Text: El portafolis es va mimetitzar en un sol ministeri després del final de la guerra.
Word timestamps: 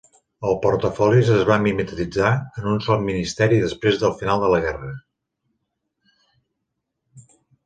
El 0.51 0.55
portafolis 0.61 1.27
es 1.35 1.43
va 1.49 1.57
mimetitzar 1.65 2.31
en 2.61 2.69
un 2.71 2.81
sol 2.85 3.05
ministeri 3.09 3.61
després 3.65 4.01
del 4.05 4.17
final 4.23 4.43
de 4.45 4.51
la 4.55 4.63
guerra. 4.65 4.91